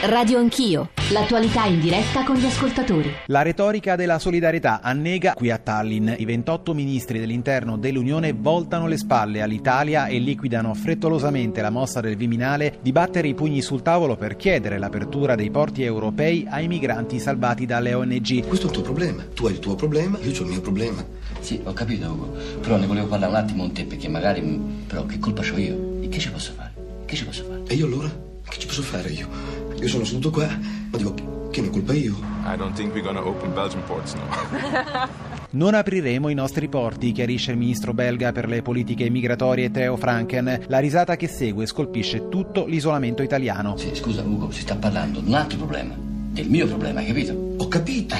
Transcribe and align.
Radio 0.00 0.38
Anch'io, 0.38 0.90
l'attualità 1.10 1.64
in 1.64 1.80
diretta 1.80 2.22
con 2.22 2.36
gli 2.36 2.44
ascoltatori. 2.44 3.12
La 3.26 3.42
retorica 3.42 3.96
della 3.96 4.20
solidarietà 4.20 4.80
annega 4.80 5.32
qui 5.32 5.50
a 5.50 5.58
Tallinn. 5.58 6.12
I 6.16 6.24
28 6.24 6.72
ministri 6.72 7.18
dell'interno 7.18 7.76
dell'Unione 7.76 8.32
voltano 8.32 8.86
le 8.86 8.96
spalle 8.96 9.42
all'Italia 9.42 10.06
e 10.06 10.20
liquidano 10.20 10.72
frettolosamente 10.74 11.60
la 11.62 11.70
mossa 11.70 12.00
del 12.00 12.16
Viminale 12.16 12.78
di 12.80 12.92
battere 12.92 13.26
i 13.26 13.34
pugni 13.34 13.60
sul 13.60 13.82
tavolo 13.82 14.14
per 14.14 14.36
chiedere 14.36 14.78
l'apertura 14.78 15.34
dei 15.34 15.50
porti 15.50 15.82
europei 15.82 16.46
ai 16.48 16.68
migranti 16.68 17.18
salvati 17.18 17.66
dalle 17.66 17.92
ONG. 17.92 18.46
Questo 18.46 18.66
è 18.66 18.68
il 18.68 18.74
tuo 18.74 18.84
problema. 18.84 19.24
Tu 19.34 19.46
hai 19.46 19.52
il 19.54 19.58
tuo 19.58 19.74
problema, 19.74 20.16
io 20.22 20.30
ho 20.30 20.42
il 20.44 20.48
mio 20.48 20.60
problema. 20.60 21.04
Sì, 21.40 21.60
ho 21.64 21.72
capito 21.72 22.08
Ugo, 22.08 22.36
però 22.60 22.76
ne 22.76 22.86
volevo 22.86 23.08
parlare 23.08 23.32
un 23.32 23.38
attimo 23.38 23.62
con 23.64 23.72
te 23.72 23.84
perché 23.84 24.06
magari... 24.06 24.42
Però 24.86 25.04
che 25.06 25.18
colpa 25.18 25.42
ho 25.42 25.58
io? 25.58 25.98
E 26.02 26.08
che 26.08 26.20
ci 26.20 26.30
posso 26.30 26.52
fare? 26.52 26.72
Che 27.04 27.16
ci 27.16 27.24
posso 27.24 27.42
fare? 27.42 27.62
E 27.66 27.74
io 27.74 27.86
allora? 27.86 28.08
Che 28.48 28.58
ci 28.60 28.66
posso 28.66 28.82
fare 28.82 29.10
io? 29.10 29.57
Io 29.80 29.88
sono 29.88 30.04
seduto 30.04 30.30
qua, 30.30 30.46
ma 30.46 30.96
dico, 30.96 31.14
che 31.50 31.60
ne 31.60 31.68
ho 31.68 31.70
colpa 31.70 31.92
io? 31.92 32.16
I 32.44 32.56
don't 32.56 32.74
think 32.74 32.92
we're 32.92 33.02
gonna 33.02 33.24
open 33.24 33.52
Belgian 33.52 33.82
ports 33.84 34.14
now. 34.14 35.08
Non 35.50 35.72
apriremo 35.72 36.28
i 36.28 36.34
nostri 36.34 36.68
porti, 36.68 37.10
chiarisce 37.10 37.52
il 37.52 37.56
ministro 37.56 37.94
belga 37.94 38.32
per 38.32 38.46
le 38.46 38.60
politiche 38.60 39.08
migratorie 39.08 39.70
Theo 39.70 39.96
Franken. 39.96 40.64
La 40.66 40.78
risata 40.78 41.16
che 41.16 41.26
segue 41.26 41.64
scolpisce 41.64 42.28
tutto 42.28 42.66
l'isolamento 42.66 43.22
italiano. 43.22 43.74
Sì, 43.78 43.94
scusa 43.94 44.22
Ugo, 44.22 44.50
si 44.50 44.60
sta 44.60 44.76
parlando 44.76 45.20
di 45.20 45.28
un 45.28 45.34
altro 45.34 45.56
problema. 45.56 45.94
Del 45.96 46.50
mio 46.50 46.66
problema, 46.66 47.00
hai 47.00 47.06
capito? 47.06 47.54
Ho 47.56 47.66
capito. 47.66 48.14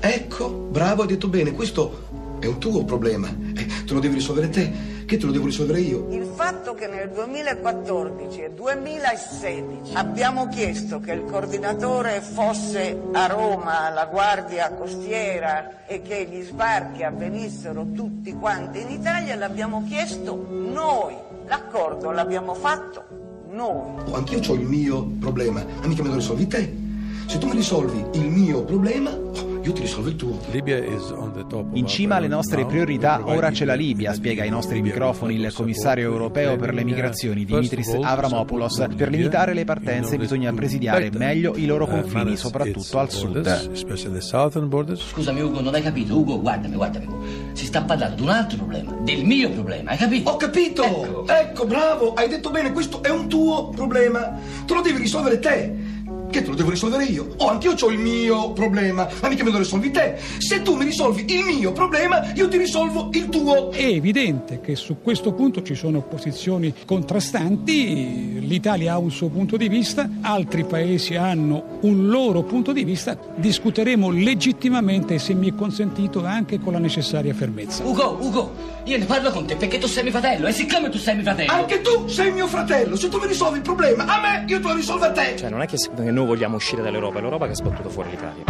Ecco, 0.00 0.50
bravo, 0.72 1.02
hai 1.02 1.08
detto 1.08 1.28
bene. 1.28 1.52
Questo 1.52 2.08
è 2.40 2.46
un 2.46 2.58
tuo 2.58 2.84
problema. 2.84 3.28
Eh, 3.28 3.66
te 3.84 3.92
lo 3.94 4.00
devi 4.00 4.14
risolvere 4.14 4.48
te. 4.48 4.72
Che 5.12 5.18
te 5.18 5.26
lo 5.26 5.32
devo 5.32 5.44
risolvere 5.44 5.80
io? 5.80 6.06
Il 6.08 6.24
fatto 6.24 6.72
che 6.72 6.86
nel 6.86 7.10
2014 7.10 8.44
e 8.44 8.50
2016 8.54 9.94
abbiamo 9.94 10.48
chiesto 10.48 11.00
che 11.00 11.12
il 11.12 11.24
coordinatore 11.24 12.22
fosse 12.22 12.98
a 13.12 13.26
Roma, 13.26 13.88
alla 13.88 14.06
Guardia 14.06 14.72
Costiera 14.72 15.84
e 15.84 16.00
che 16.00 16.26
gli 16.30 16.42
sbarchi 16.42 17.02
avvenissero 17.02 17.88
tutti 17.94 18.32
quanti 18.32 18.80
in 18.80 18.88
Italia, 18.88 19.36
l'abbiamo 19.36 19.84
chiesto 19.86 20.46
noi. 20.48 21.14
L'accordo 21.46 22.10
l'abbiamo 22.10 22.54
fatto 22.54 23.04
noi. 23.50 24.00
Oh, 24.06 24.14
anch'io 24.14 24.40
ho 24.50 24.54
il 24.54 24.66
mio 24.66 25.02
problema, 25.20 25.62
ma 25.62 25.86
mica 25.88 26.02
me 26.02 26.08
lo 26.08 26.14
risolvi 26.14 26.46
te. 26.46 26.74
Se 27.26 27.36
tu 27.36 27.48
mi 27.48 27.56
risolvi 27.56 28.18
il 28.18 28.30
mio 28.30 28.64
problema, 28.64 29.10
oh, 29.10 29.51
io 29.62 29.72
ti 29.72 29.82
risolvo 29.82 30.08
il 30.08 30.16
tuo. 30.16 30.38
In 31.72 31.86
cima 31.86 32.16
alle 32.16 32.28
nostre 32.28 32.66
priorità 32.66 33.20
ora 33.24 33.50
c'è 33.50 33.64
la 33.64 33.74
Libia, 33.74 34.12
spiega 34.12 34.42
ai 34.42 34.50
nostri 34.50 34.82
microfoni 34.82 35.34
il 35.34 35.52
commissario 35.52 36.10
europeo 36.10 36.56
per 36.56 36.74
le 36.74 36.84
migrazioni 36.84 37.44
Dimitris 37.44 37.96
Avramopoulos. 38.00 38.86
Per 38.96 39.08
limitare 39.08 39.54
le 39.54 39.64
partenze 39.64 40.16
bisogna 40.16 40.52
presidiare 40.52 41.10
meglio 41.12 41.54
i 41.56 41.66
loro 41.66 41.86
confini, 41.86 42.36
soprattutto 42.36 42.98
al 42.98 43.10
sud. 43.10 43.74
Scusami 44.96 45.40
Ugo, 45.40 45.60
non 45.60 45.74
hai 45.74 45.82
capito? 45.82 46.18
Ugo, 46.18 46.40
guardami, 46.40 46.74
guardami. 46.74 47.06
Si 47.52 47.66
sta 47.66 47.82
parlando 47.82 48.16
di 48.16 48.22
un 48.22 48.30
altro 48.30 48.56
problema, 48.56 48.92
del 49.02 49.24
mio 49.24 49.50
problema, 49.50 49.90
hai 49.90 49.96
capito? 49.96 50.30
Ho 50.30 50.36
capito! 50.36 50.84
Ecco. 50.84 51.26
ecco, 51.28 51.66
bravo, 51.66 52.14
hai 52.14 52.28
detto 52.28 52.50
bene, 52.50 52.72
questo 52.72 53.02
è 53.02 53.10
un 53.10 53.28
tuo 53.28 53.68
problema. 53.68 54.38
Te 54.66 54.74
lo 54.74 54.80
devi 54.80 54.98
risolvere 54.98 55.38
te. 55.38 55.81
Che 56.32 56.40
te 56.40 56.48
lo 56.48 56.54
devo 56.54 56.70
risolvere 56.70 57.04
io? 57.04 57.34
Oh, 57.36 57.48
anch'io 57.48 57.74
ho 57.78 57.90
il 57.90 57.98
mio 57.98 58.52
problema, 58.52 59.06
ma 59.20 59.28
mica 59.28 59.44
me 59.44 59.50
lo 59.50 59.58
risolvi 59.58 59.90
te. 59.90 60.16
Se 60.38 60.62
tu 60.62 60.76
mi 60.76 60.86
risolvi 60.86 61.26
il 61.28 61.44
mio 61.44 61.72
problema, 61.72 62.32
io 62.34 62.48
ti 62.48 62.56
risolvo 62.56 63.10
il 63.12 63.28
tuo. 63.28 63.70
È 63.70 63.84
evidente 63.84 64.62
che 64.62 64.74
su 64.74 65.02
questo 65.02 65.34
punto 65.34 65.62
ci 65.62 65.74
sono 65.74 66.00
posizioni 66.00 66.72
contrastanti. 66.86 68.40
L'Italia 68.40 68.94
ha 68.94 68.98
un 68.98 69.10
suo 69.10 69.28
punto 69.28 69.58
di 69.58 69.68
vista, 69.68 70.08
altri 70.22 70.64
paesi 70.64 71.16
hanno 71.16 71.78
un 71.82 72.08
loro 72.08 72.44
punto 72.44 72.72
di 72.72 72.84
vista. 72.84 73.14
Discuteremo 73.36 74.08
legittimamente, 74.10 75.18
se 75.18 75.34
mi 75.34 75.50
è 75.50 75.54
consentito, 75.54 76.24
anche 76.24 76.58
con 76.60 76.72
la 76.72 76.78
necessaria 76.78 77.34
fermezza. 77.34 77.84
Ugo, 77.84 78.16
Ugo, 78.18 78.52
io 78.84 78.96
ne 78.96 79.04
parlo 79.04 79.30
con 79.32 79.44
te 79.44 79.56
perché 79.56 79.76
tu 79.76 79.86
sei 79.86 80.02
mio 80.02 80.12
fratello 80.12 80.46
e 80.46 80.52
siccome 80.52 80.88
tu 80.88 80.96
sei 80.96 81.14
mio 81.16 81.24
fratello... 81.24 81.52
Anche 81.52 81.82
tu 81.82 82.08
sei 82.08 82.32
mio 82.32 82.46
fratello. 82.46 82.96
Se 82.96 83.10
tu 83.10 83.18
mi 83.18 83.26
risolvi 83.26 83.58
il 83.58 83.62
problema, 83.62 84.06
a 84.06 84.18
me, 84.18 84.44
io 84.48 84.60
te 84.60 84.66
lo 84.66 84.74
risolvo 84.74 85.04
a 85.04 85.12
te. 85.12 85.34
Cioè, 85.36 85.50
non 85.50 85.60
è 85.60 85.66
che 85.66 85.76
noi 86.10 86.21
vogliamo 86.24 86.56
uscire 86.56 86.82
dall'Europa, 86.82 87.18
è 87.18 87.20
l'Europa 87.20 87.46
che 87.46 87.52
ha 87.52 87.56
sbattuto 87.56 87.88
fuori 87.88 88.10
l'Italia. 88.10 88.44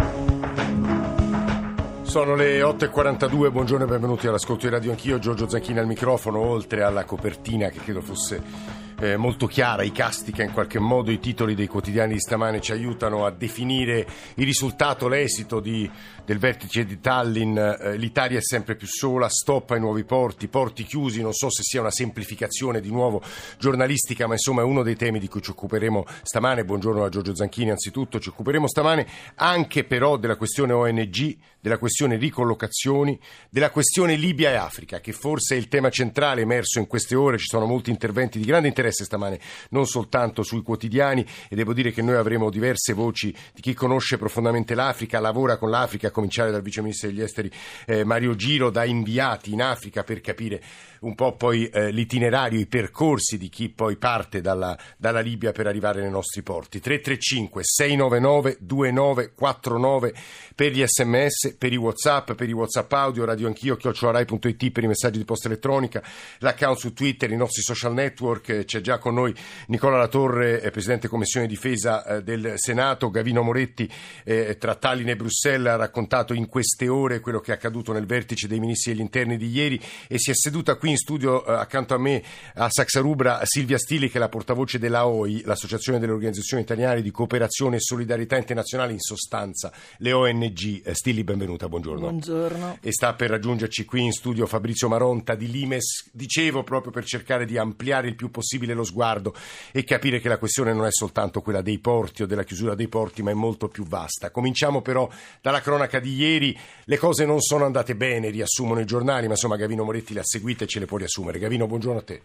Sono 2.01 2.35
le 2.35 2.61
8.42, 2.61 3.51
buongiorno 3.51 3.85
e 3.85 3.87
benvenuti 3.87 4.27
all'ascolto 4.27 4.67
di 4.67 4.71
Radio 4.71 4.91
Anch'io, 4.91 5.17
Giorgio 5.17 5.49
Zanchini 5.49 5.79
al 5.79 5.87
microfono, 5.87 6.39
oltre 6.39 6.83
alla 6.83 7.05
copertina 7.05 7.69
che 7.69 7.79
credo 7.79 8.01
fosse 8.01 8.82
eh, 8.99 9.17
molto 9.17 9.47
chiara, 9.47 9.83
i 9.83 9.91
casti 9.91 10.31
che 10.31 10.43
in 10.43 10.51
qualche 10.51 10.79
modo 10.79 11.11
i 11.11 11.19
titoli 11.19 11.55
dei 11.55 11.67
quotidiani 11.67 12.13
di 12.13 12.19
stamane 12.19 12.61
ci 12.61 12.71
aiutano 12.71 13.25
a 13.25 13.31
definire 13.31 14.07
il 14.35 14.45
risultato, 14.45 15.07
l'esito 15.07 15.59
di, 15.59 15.89
del 16.25 16.37
vertice 16.37 16.85
di 16.85 16.99
Tallinn, 16.99 17.57
eh, 17.57 17.97
l'Italia 17.97 18.37
è 18.37 18.41
sempre 18.41 18.75
più 18.75 18.87
sola, 18.87 19.27
stop 19.29 19.71
ai 19.71 19.79
nuovi 19.79 20.03
porti, 20.03 20.47
porti 20.47 20.83
chiusi, 20.83 21.21
non 21.21 21.33
so 21.33 21.49
se 21.49 21.63
sia 21.63 21.81
una 21.81 21.91
semplificazione 21.91 22.79
di 22.79 22.89
nuovo 22.89 23.21
giornalistica, 23.57 24.27
ma 24.27 24.33
insomma 24.33 24.61
è 24.61 24.65
uno 24.65 24.83
dei 24.83 24.95
temi 24.95 25.19
di 25.19 25.27
cui 25.27 25.41
ci 25.41 25.51
occuperemo 25.51 26.05
stamane, 26.21 26.63
buongiorno 26.63 27.03
a 27.03 27.09
Giorgio 27.09 27.35
Zanchini 27.35 27.71
anzitutto, 27.71 28.19
ci 28.19 28.29
occuperemo 28.29 28.67
stamane 28.67 29.07
anche 29.35 29.83
però 29.83 30.17
della 30.17 30.37
questione 30.37 30.73
ONG, 30.73 31.37
della 31.59 31.77
questione 31.77 32.17
ricollocazioni, 32.17 33.19
della 33.49 33.69
questione 33.69 34.15
Libia 34.15 34.51
e 34.51 34.55
Africa, 34.55 34.99
che 34.99 35.13
forse 35.13 35.55
è 35.55 35.57
il 35.57 35.69
tema 35.69 35.89
centrale 35.89 36.41
emerso 36.41 36.79
in 36.79 36.87
queste 36.87 37.15
ore, 37.15 37.37
ci 37.37 37.47
sono 37.47 37.65
molti 37.65 37.89
interventi 37.89 38.37
di 38.37 38.45
grande 38.45 38.67
interesse 38.67 38.82
interesse 38.83 39.05
stamane 39.05 39.39
non 39.69 39.85
soltanto 39.85 40.43
sui 40.43 40.61
quotidiani 40.61 41.25
e 41.47 41.55
devo 41.55 41.73
dire 41.73 41.91
che 41.91 42.01
noi 42.01 42.15
avremo 42.15 42.49
diverse 42.49 42.93
voci 42.93 43.33
di 43.53 43.61
chi 43.61 43.73
conosce 43.73 44.17
profondamente 44.17 44.75
l'Africa, 44.75 45.19
lavora 45.19 45.57
con 45.57 45.69
l'Africa, 45.69 46.07
a 46.07 46.11
cominciare 46.11 46.51
dal 46.51 46.61
vice 46.61 46.81
ministro 46.81 47.07
degli 47.07 47.21
esteri 47.21 47.51
eh, 47.85 48.03
Mario 48.03 48.35
Giro, 48.35 48.69
da 48.69 48.83
inviati 48.83 49.53
in 49.53 49.61
Africa 49.61 50.03
per 50.03 50.19
capire 50.19 50.61
un 51.03 51.15
po' 51.15 51.35
poi 51.35 51.67
eh, 51.67 51.91
l'itinerario, 51.91 52.59
i 52.59 52.65
percorsi 52.65 53.37
di 53.37 53.49
chi 53.49 53.69
poi 53.69 53.97
parte 53.97 54.41
dalla, 54.41 54.77
dalla 54.97 55.19
Libia 55.19 55.51
per 55.51 55.67
arrivare 55.67 56.01
nei 56.01 56.09
nostri 56.09 56.41
porti. 56.41 56.79
335 56.79 57.61
699 57.63 58.57
2949 58.59 60.13
per 60.55 60.71
gli 60.71 60.83
sms, 60.85 61.55
per 61.57 61.73
i 61.73 61.75
whatsapp, 61.75 62.31
per 62.33 62.47
i 62.47 62.53
whatsapp 62.53 62.91
audio, 62.93 63.25
radio 63.25 63.47
anch'io, 63.47 63.75
chiocciorai.it 63.75 64.71
per 64.71 64.83
i 64.83 64.87
messaggi 64.87 65.17
di 65.17 65.25
posta 65.25 65.47
elettronica, 65.47 66.01
l'account 66.39 66.77
su 66.77 66.93
Twitter, 66.93 67.31
i 67.31 67.37
nostri 67.37 67.61
social 67.61 67.93
network, 67.93 68.63
c'è 68.65 68.81
già 68.81 68.97
con 68.97 69.15
noi 69.15 69.33
Nicola 69.67 69.97
Latorre, 69.97 70.61
eh, 70.61 70.71
Presidente 70.71 71.07
Commissione 71.07 71.47
Difesa 71.47 72.05
eh, 72.05 72.23
del 72.23 72.53
Senato, 72.55 73.09
Gavino 73.09 73.41
Moretti 73.41 73.89
eh, 74.23 74.57
tra 74.57 74.75
Tallinn 74.75 75.09
e 75.09 75.15
Bruxelles 75.15 75.73
ha 75.73 75.75
raccontato 75.75 76.33
in 76.33 76.47
queste 76.47 76.87
ore 76.87 77.19
quello 77.19 77.39
che 77.39 77.51
è 77.51 77.55
accaduto 77.55 77.91
nel 77.91 78.05
vertice 78.05 78.47
dei 78.47 78.59
ministri 78.59 78.91
degli 78.93 79.01
interni 79.01 79.37
di 79.37 79.49
ieri 79.49 79.81
e 80.07 80.17
si 80.17 80.31
è 80.31 80.33
seduta 80.33 80.75
qui 80.75 80.91
in 80.93 80.97
studio 80.97 81.45
eh, 81.45 81.51
accanto 81.51 81.93
a 81.93 81.97
me 81.97 82.23
a 82.55 82.69
Saxarubra 82.69 83.41
Silvia 83.43 83.77
Stili 83.77 84.09
che 84.09 84.17
è 84.17 84.19
la 84.19 84.29
portavoce 84.29 84.79
della 84.79 85.07
OI, 85.07 85.41
l'Associazione 85.43 85.99
delle 85.99 86.11
Organizzazioni 86.13 86.63
Italiane 86.63 87.01
di 87.01 87.11
Cooperazione 87.11 87.75
e 87.75 87.79
Solidarietà 87.79 88.37
Internazionale 88.37 88.93
in 88.93 88.99
sostanza, 88.99 89.71
le 89.97 90.13
ONG. 90.13 90.81
Eh, 90.85 90.93
Stili, 90.93 91.23
benvenuta, 91.23 91.67
buongiorno. 91.67 91.99
Buongiorno. 91.99 92.77
E 92.81 92.91
sta 92.91 93.13
per 93.13 93.31
raggiungerci 93.31 93.85
qui 93.85 94.03
in 94.03 94.11
studio 94.11 94.45
Fabrizio 94.45 94.87
Maronta 94.87 95.35
di 95.35 95.49
Limes, 95.49 96.09
dicevo 96.11 96.63
proprio 96.63 96.91
per 96.91 97.03
cercare 97.05 97.45
di 97.45 97.57
ampliare 97.57 98.07
il 98.07 98.15
più 98.15 98.29
possibile 98.29 98.73
lo 98.73 98.83
sguardo 98.83 99.33
e 99.71 99.83
capire 99.83 100.19
che 100.19 100.29
la 100.29 100.37
questione 100.37 100.73
non 100.73 100.85
è 100.85 100.91
soltanto 100.91 101.41
quella 101.41 101.61
dei 101.61 101.79
porti 101.79 102.23
o 102.23 102.25
della 102.25 102.43
chiusura 102.43 102.75
dei 102.75 102.87
porti, 102.87 103.23
ma 103.23 103.31
è 103.31 103.35
molto 103.35 103.67
più 103.67 103.85
vasta. 103.85 104.31
Cominciamo 104.31 104.81
però 104.81 105.09
dalla 105.41 105.61
cronaca 105.61 105.99
di 105.99 106.15
ieri, 106.15 106.57
le 106.85 106.97
cose 106.97 107.25
non 107.25 107.41
sono 107.41 107.65
andate 107.65 107.95
bene, 107.95 108.29
riassumono 108.29 108.79
i 108.79 108.85
giornali, 108.85 109.25
ma 109.25 109.33
insomma 109.33 109.55
Gavino 109.55 109.83
Moretti 109.83 110.13
le 110.13 110.19
ha 110.19 110.23
seguite 110.23 110.67
ce 110.67 110.79
le 110.83 110.85
può 110.85 110.97
riassumere. 110.97 111.39
Gavino, 111.39 111.67
buongiorno 111.67 111.99
a 111.99 112.03
te. 112.03 112.21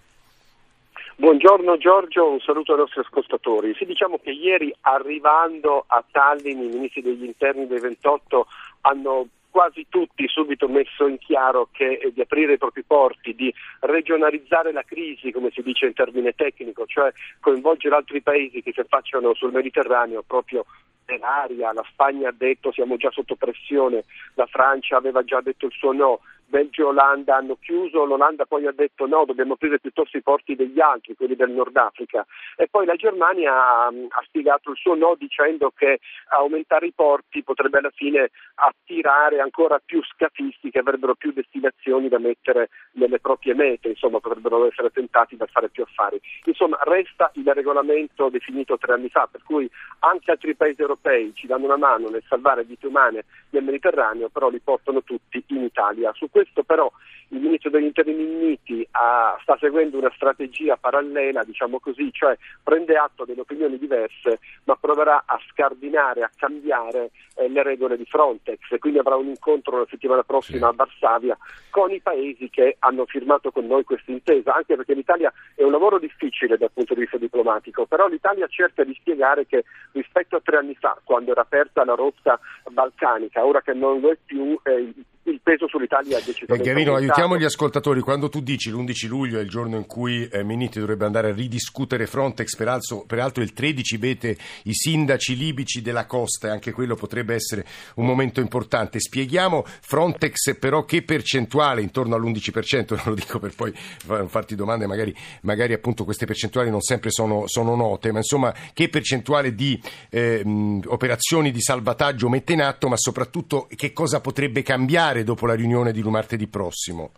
Buongiorno 1.17 1.79
Giorgio, 1.79 2.31
un 2.31 2.39
saluto 2.41 2.73
ai 2.73 2.79
nostri 2.79 3.01
ascoltatori. 3.01 3.75
Sì, 3.75 3.85
diciamo 3.85 4.19
che 4.23 4.31
ieri 4.31 4.73
arrivando 4.83 5.85
a 5.87 6.05
Tallinn 6.09 6.63
i 6.63 6.69
ministri 6.69 7.03
degli 7.03 7.25
interni 7.25 7.67
dei 7.67 7.81
28 7.81 8.47
hanno 8.83 9.27
quasi 9.51 9.87
tutti 9.89 10.29
subito 10.29 10.69
messo 10.69 11.09
in 11.09 11.19
chiaro 11.19 11.71
che 11.73 11.95
eh, 11.95 12.13
di 12.13 12.21
aprire 12.21 12.53
i 12.53 12.59
propri 12.59 12.85
porti, 12.85 13.35
di 13.35 13.53
regionalizzare 13.81 14.71
la 14.71 14.85
crisi, 14.85 15.33
come 15.33 15.51
si 15.51 15.63
dice 15.63 15.87
in 15.87 15.95
termine 15.95 16.35
tecnico, 16.35 16.87
cioè 16.87 17.13
coinvolgere 17.41 17.97
altri 17.97 18.23
paesi 18.23 18.63
che 18.63 18.73
si 18.73 18.79
affacciano 18.79 19.35
sul 19.35 19.51
Mediterraneo 19.51 20.23
proprio 20.23 20.67
nell'aria. 21.07 21.73
La 21.73 21.85
Spagna 21.91 22.29
ha 22.29 22.35
detto 22.37 22.71
siamo 22.71 22.97
già 22.97 23.11
sotto 23.11 23.35
pressione, 23.35 24.05
la 24.35 24.47
Francia 24.47 24.97
aveva 24.97 25.25
già 25.25 25.41
detto 25.41 25.67
il 25.67 25.73
suo 25.73 25.91
no, 25.91 26.21
Belgio 26.49 26.83
e 26.83 26.85
Olanda 26.87 27.37
hanno 27.37 27.59
chiuso, 27.61 28.05
l'Olanda 28.05 28.47
poi 28.47 28.67
ha 28.67 28.73
detto 28.73 29.07
no, 29.07 29.25
dobbiamo 29.27 29.53
aprire 29.53 29.79
piuttosto 29.79 30.17
i 30.17 30.23
porti 30.23 30.57
degli 30.57 30.81
altri, 30.81 31.15
quelli 31.15 31.37
del 31.37 31.51
Nord 31.51 31.77
Africa. 31.77 32.27
E 32.57 32.69
poi 32.71 32.87
la 32.87 32.95
Germania 32.95 33.53
ha, 33.53 33.87
ha 33.87 34.23
spiegato 34.25 34.71
il 34.71 34.77
suo 34.77 34.95
no 34.95 35.15
dicendo 35.19 35.71
che 35.77 36.01
aumentare 36.31 36.87
i 36.87 36.93
porti 36.95 37.43
potrebbe 37.43 37.79
alla 37.79 37.91
fine 37.91 38.31
attirare 38.55 39.41
ancora 39.41 39.79
più 39.85 40.03
scafisti 40.03 40.71
che 40.71 40.79
avrebbero 40.79 41.15
più 41.15 41.33
destinazioni 41.33 42.09
da 42.09 42.19
mettere 42.19 42.71
nelle 42.93 43.21
proprie 43.21 43.55
mete, 43.55 43.89
insomma 43.89 44.19
potrebbero 44.19 44.67
essere 44.67 44.91
tentati 44.91 45.37
da 45.37 45.47
fare 45.47 45.69
più 45.69 45.83
affari. 45.83 46.19
Insomma 46.45 46.79
resta 46.83 47.31
il 47.35 47.53
regolamento 47.53 48.31
definito 48.31 48.79
tre 48.79 48.95
anni 48.95 49.11
fa, 49.11 49.29
per 49.31 49.43
cui 49.43 49.71
anche 50.01 50.31
altri 50.31 50.55
paesi 50.55 50.81
europei 50.81 51.33
ci 51.35 51.47
danno 51.47 51.67
una 51.67 51.77
mano 51.77 52.09
nel 52.09 52.25
salvare 52.27 52.65
vite 52.65 52.87
umane 52.87 53.25
nel 53.51 53.65
Mediterraneo, 53.65 54.31
però 54.31 54.49
li 54.49 54.61
portano 54.61 55.03
tutti 55.03 55.45
in 55.49 55.65
Italia. 55.65 56.11
Su 56.15 56.29
questo 56.39 56.63
però 56.63 56.89
il 57.31 57.41
ministro 57.41 57.69
degli 57.69 57.85
interni 57.85 58.15
Minniti 58.15 58.87
ha, 58.93 59.37
sta 59.43 59.57
seguendo 59.59 59.99
una 59.99 60.11
strategia 60.15 60.77
parallela, 60.77 61.43
diciamo 61.45 61.79
così, 61.79 62.11
cioè 62.13 62.39
prende 62.63 62.97
atto 62.97 63.25
delle 63.25 63.41
opinioni 63.41 63.77
diverse, 63.77 64.39
ma 64.65 64.77
proverà 64.77 65.25
a 65.27 65.39
scardinare, 65.51 66.23
a 66.23 66.31
cambiare 66.35 67.11
eh, 67.35 67.49
le 67.49 67.63
regole 67.63 67.97
di 67.97 68.07
Frontex 68.07 68.61
e 68.71 68.79
quindi 68.79 68.99
avrà 68.99 69.17
un 69.17 69.27
incontro 69.27 69.79
la 69.79 69.87
settimana 69.91 70.23
prossima 70.23 70.69
sì. 70.69 70.73
a 70.73 70.77
Varsavia 70.77 71.39
con 71.71 71.91
i 71.91 72.01
paesi 72.01 72.49
che 72.49 72.77
hanno 72.79 73.05
firmato 73.05 73.51
con 73.51 73.67
noi 73.67 73.85
questa 73.85 74.11
intesa, 74.11 74.55
anche 74.55 74.77
perché 74.77 74.95
l'Italia 74.95 75.33
è 75.55 75.63
un 75.65 75.73
lavoro 75.73 75.99
difficile 75.99 76.57
dal 76.57 76.71
punto 76.73 76.95
di 76.95 77.01
vista 77.01 77.19
diplomatico, 77.19 77.85
però 77.85 78.07
l'Italia 78.07 78.47
cerca 78.47 78.85
di 78.85 78.95
spiegare 78.95 79.45
che 79.45 79.65
rispetto 79.93 80.37
a 80.37 80.41
tre 80.43 80.57
anni 80.59 80.77
fa, 80.77 80.99
quando 81.05 81.33
era 81.33 81.43
aperta 81.43 81.85
la 81.85 81.95
rotta 81.95 82.41
balcanica, 82.71 83.45
ora 83.45 83.61
che 83.61 83.75
non 83.75 84.01
lo 84.01 84.11
è 84.11 84.17
più, 84.25 84.59
eh, 84.63 84.95
il 85.31 85.41
peso 85.43 85.69
sull'Italia 85.69 86.19
è 86.19 86.23
decisamente 86.23 86.69
eh, 86.69 86.73
Gavino, 86.73 86.95
aiutiamo 86.95 87.37
gli 87.37 87.45
ascoltatori. 87.45 88.01
Quando 88.01 88.29
tu 88.29 88.41
dici 88.41 88.71
l'11 88.71 89.07
luglio 89.09 89.39
è 89.39 89.43
il 89.43 89.49
giorno 89.49 89.77
in 89.77 89.87
cui 89.87 90.27
eh, 90.29 90.43
Minniti 90.43 90.79
dovrebbe 90.79 91.05
andare 91.05 91.31
a 91.31 91.35
ridiscutere 91.35 92.07
Frontex, 92.07 92.57
peraltro, 92.57 93.05
peraltro 93.07 93.43
il 93.43 93.53
13 93.53 93.97
vede 93.97 94.37
i 94.65 94.75
sindaci 94.75 95.37
libici 95.37 95.83
della 95.83 96.07
costa 96.07 96.49
e 96.49 96.51
anche 96.51 96.73
quello 96.73 96.95
potrebbe 96.95 97.35
essere 97.35 97.65
un 97.97 98.07
momento 98.07 98.41
importante. 98.41 99.01
Spieghiamo 99.01 99.65
Frontex 99.65 100.57
però 100.59 100.85
che 100.85 101.03
percentuale, 101.03 101.83
intorno 101.83 102.15
all'11%, 102.15 103.05
lo 103.09 103.15
dico 103.15 103.39
per 103.39 103.55
poi 103.55 103.73
farti 103.75 104.55
domande, 104.55 104.87
magari, 104.87 105.15
magari 105.43 105.73
appunto 105.73 106.05
queste 106.05 106.27
percentuali 106.27 106.71
non 106.71 106.81
sempre 106.81 107.11
sono, 107.11 107.45
sono 107.47 107.75
note, 107.77 108.13
ma 108.13 108.19
insomma 108.19 108.55
che 108.73 108.89
percentuale 108.89 109.55
di 109.55 109.81
eh, 110.11 110.43
operazioni 110.87 111.51
di 111.51 111.61
salvataggio 111.61 112.29
mette 112.29 112.53
in 112.53 112.63
atto, 112.63 112.89
ma 112.89 112.97
soprattutto 112.97 113.69
che 113.75 113.93
cosa 113.93 114.21
potrebbe 114.21 114.63
cambiare 114.63 115.18
fare 115.19 115.25
dopo 115.25 115.47
la 115.47 115.55
riunione 115.55 115.93
di 115.93 116.03
martedì 116.03 116.47
prossimo? 116.47 117.11